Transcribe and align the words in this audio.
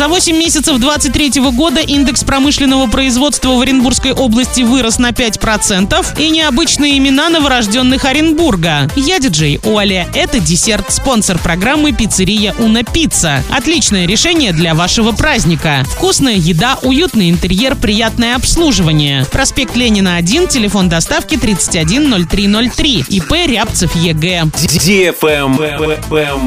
За 0.00 0.08
8 0.08 0.34
месяцев 0.34 0.78
2023 0.78 1.42
года 1.50 1.82
индекс 1.82 2.24
промышленного 2.24 2.86
производства 2.86 3.50
в 3.50 3.60
Оренбургской 3.60 4.12
области 4.12 4.62
вырос 4.62 4.98
на 4.98 5.10
5%. 5.10 6.18
И 6.18 6.30
необычные 6.30 6.96
имена 6.96 7.28
новорожденных 7.28 8.06
Оренбурга. 8.06 8.90
Я 8.96 9.18
диджей 9.18 9.60
Оля. 9.62 10.08
Это 10.14 10.40
десерт, 10.40 10.90
спонсор 10.90 11.38
программы 11.38 11.92
«Пиццерия 11.92 12.54
Уна 12.58 12.82
Пицца». 12.82 13.44
Отличное 13.50 14.06
решение 14.06 14.54
для 14.54 14.74
вашего 14.74 15.12
праздника. 15.12 15.84
Вкусная 15.86 16.36
еда, 16.36 16.78
уютный 16.80 17.28
интерьер, 17.28 17.76
приятное 17.76 18.36
обслуживание. 18.36 19.26
Проспект 19.30 19.76
Ленина 19.76 20.16
1, 20.16 20.48
телефон 20.48 20.88
доставки 20.88 21.36
310303. 21.36 23.04
ИП 23.06 23.32
Рябцев 23.32 23.94
Е.Г.. 23.96 24.44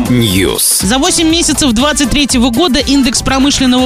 News. 0.09 0.83
За 0.83 0.97
8 0.97 1.29
месяцев 1.29 1.71
2023 1.71 2.39
года 2.49 2.79
индекс 2.79 3.21
промышленного 3.21 3.42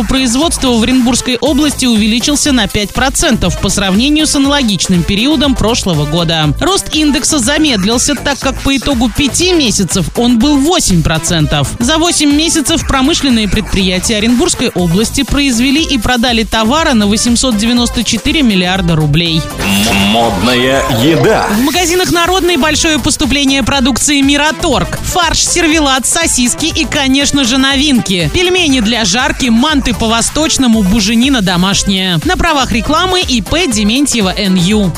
производства 0.07 0.69
в 0.69 0.83
Оренбургской 0.83 1.37
области 1.37 1.85
увеличился 1.85 2.51
на 2.51 2.65
5% 2.65 3.61
по 3.61 3.69
сравнению 3.69 4.27
с 4.27 4.35
аналогичным 4.35 5.03
периодом 5.03 5.55
прошлого 5.55 6.05
года. 6.05 6.53
Рост 6.59 6.93
индекса 6.93 7.39
замедлился, 7.39 8.15
так 8.15 8.39
как 8.39 8.59
по 8.61 8.75
итогу 8.75 9.09
5 9.15 9.41
месяцев 9.53 10.05
он 10.15 10.39
был 10.39 10.57
8%. 10.59 11.67
За 11.79 11.97
8 11.97 12.31
месяцев 12.31 12.87
промышленные 12.87 13.47
предприятия 13.47 14.17
Оренбургской 14.17 14.69
области 14.69 15.23
произвели 15.23 15.83
и 15.83 15.97
продали 15.97 16.43
товара 16.43 16.93
на 16.93 17.07
894 17.07 18.41
миллиарда 18.41 18.95
рублей. 18.95 19.41
Модная 20.11 20.83
еда. 21.03 21.47
В 21.57 21.61
магазинах 21.61 22.11
«Народный» 22.11 22.57
большое 22.57 22.99
поступление 22.99 23.63
продукции 23.63 24.21
«Мираторг». 24.21 24.99
Фарш, 25.01 25.39
сервелат, 25.39 26.05
сосиски 26.05 26.65
и, 26.65 26.85
конечно 26.85 27.43
же, 27.43 27.57
новинки. 27.57 28.29
Пельмени 28.33 28.79
для 28.79 29.05
жарки, 29.05 29.46
манты 29.49 29.93
по-восточному, 29.93 30.83
буженина 30.83 31.41
домашняя. 31.41 32.19
На 32.25 32.37
правах 32.37 32.71
рекламы 32.71 33.21
ИП 33.21 33.71
Дементьева 33.71 34.33
НЮ. 34.37 34.93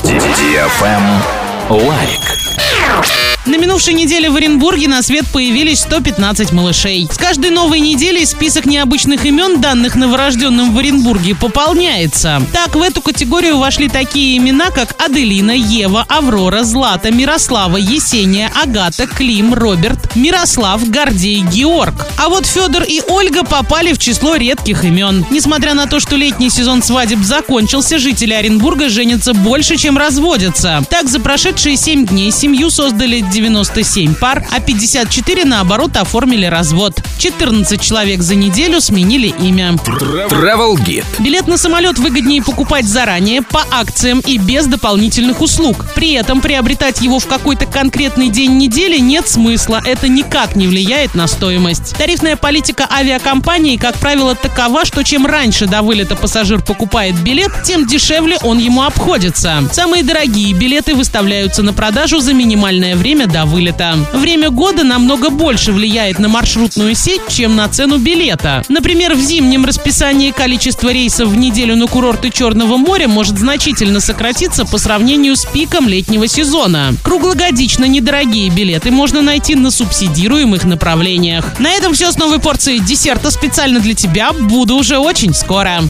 Лайк. 1.68 3.39
На 3.46 3.56
минувшей 3.56 3.94
неделе 3.94 4.28
в 4.28 4.36
Оренбурге 4.36 4.86
на 4.86 5.02
свет 5.02 5.24
появились 5.32 5.80
115 5.80 6.52
малышей. 6.52 7.08
С 7.10 7.16
каждой 7.16 7.50
новой 7.50 7.80
неделей 7.80 8.26
список 8.26 8.66
необычных 8.66 9.24
имен, 9.24 9.62
данных 9.62 9.96
новорожденным 9.96 10.74
в 10.74 10.78
Оренбурге, 10.78 11.34
пополняется. 11.34 12.42
Так, 12.52 12.76
в 12.76 12.82
эту 12.82 13.00
категорию 13.00 13.56
вошли 13.56 13.88
такие 13.88 14.36
имена, 14.36 14.70
как 14.70 14.94
Аделина, 15.02 15.52
Ева, 15.52 16.04
Аврора, 16.06 16.64
Злата, 16.64 17.10
Мирослава, 17.10 17.78
Есения, 17.78 18.52
Агата, 18.54 19.06
Клим, 19.06 19.54
Роберт, 19.54 20.14
Мирослав, 20.14 20.86
Гордей, 20.90 21.40
Георг. 21.40 22.06
А 22.18 22.28
вот 22.28 22.44
Федор 22.44 22.82
и 22.82 23.00
Ольга 23.08 23.42
попали 23.42 23.94
в 23.94 23.98
число 23.98 24.36
редких 24.36 24.84
имен. 24.84 25.24
Несмотря 25.30 25.72
на 25.72 25.86
то, 25.86 25.98
что 25.98 26.16
летний 26.16 26.50
сезон 26.50 26.82
свадеб 26.82 27.20
закончился, 27.20 27.98
жители 27.98 28.34
Оренбурга 28.34 28.90
женятся 28.90 29.32
больше, 29.32 29.76
чем 29.76 29.96
разводятся. 29.96 30.84
Так, 30.90 31.08
за 31.08 31.20
прошедшие 31.20 31.76
7 31.76 32.06
дней 32.06 32.30
семью 32.30 32.68
создали 32.68 33.20
97 33.30 34.14
пар, 34.14 34.44
а 34.50 34.60
54 34.60 35.44
наоборот 35.44 35.96
оформили 35.96 36.46
развод. 36.46 37.00
14 37.18 37.80
человек 37.80 38.22
за 38.22 38.34
неделю 38.34 38.80
сменили 38.80 39.28
имя. 39.28 39.70
Travel 39.70 40.74
Guide. 40.76 41.04
Билет 41.18 41.46
на 41.46 41.56
самолет 41.56 41.98
выгоднее 41.98 42.42
покупать 42.42 42.86
заранее, 42.86 43.42
по 43.42 43.64
акциям 43.70 44.20
и 44.20 44.38
без 44.38 44.66
дополнительных 44.66 45.40
услуг. 45.40 45.86
При 45.94 46.12
этом 46.12 46.40
приобретать 46.40 47.00
его 47.00 47.18
в 47.18 47.26
какой-то 47.26 47.66
конкретный 47.66 48.28
день 48.28 48.56
недели 48.56 48.98
нет 48.98 49.28
смысла, 49.28 49.80
это 49.84 50.08
никак 50.08 50.56
не 50.56 50.66
влияет 50.66 51.14
на 51.14 51.26
стоимость. 51.26 51.94
Тарифная 51.96 52.36
политика 52.36 52.88
авиакомпании, 52.90 53.76
как 53.76 53.96
правило, 53.96 54.34
такова, 54.34 54.84
что 54.84 55.02
чем 55.02 55.26
раньше 55.26 55.66
до 55.66 55.82
вылета 55.82 56.16
пассажир 56.16 56.62
покупает 56.62 57.16
билет, 57.20 57.52
тем 57.64 57.86
дешевле 57.86 58.38
он 58.42 58.58
ему 58.58 58.82
обходится. 58.82 59.62
Самые 59.72 60.02
дорогие 60.02 60.52
билеты 60.54 60.94
выставляются 60.94 61.62
на 61.62 61.72
продажу 61.72 62.20
за 62.20 62.34
минимальное 62.34 62.96
время 63.20 63.32
до 63.32 63.44
вылета. 63.44 63.98
Время 64.14 64.50
года 64.50 64.82
намного 64.82 65.30
больше 65.30 65.72
влияет 65.72 66.18
на 66.18 66.28
маршрутную 66.28 66.94
сеть, 66.94 67.22
чем 67.28 67.54
на 67.54 67.68
цену 67.68 67.98
билета. 67.98 68.62
Например, 68.68 69.14
в 69.14 69.20
зимнем 69.20 69.66
расписании 69.66 70.30
количество 70.30 70.90
рейсов 70.90 71.28
в 71.28 71.36
неделю 71.36 71.76
на 71.76 71.86
курорты 71.86 72.30
Черного 72.30 72.78
моря 72.78 73.08
может 73.08 73.38
значительно 73.38 74.00
сократиться 74.00 74.64
по 74.64 74.78
сравнению 74.78 75.36
с 75.36 75.44
пиком 75.44 75.86
летнего 75.86 76.26
сезона. 76.26 76.94
Круглогодично 77.02 77.84
недорогие 77.84 78.48
билеты 78.48 78.90
можно 78.90 79.20
найти 79.20 79.54
на 79.54 79.70
субсидируемых 79.70 80.64
направлениях. 80.64 81.58
На 81.58 81.72
этом 81.72 81.92
все 81.92 82.12
с 82.12 82.16
новой 82.16 82.38
порцией 82.38 82.80
десерта 82.80 83.30
специально 83.30 83.80
для 83.80 83.94
тебя. 83.94 84.32
Буду 84.32 84.76
уже 84.76 84.98
очень 84.98 85.34
скоро. 85.34 85.78